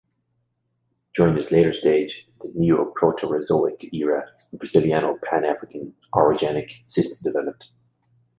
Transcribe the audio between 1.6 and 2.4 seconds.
stage,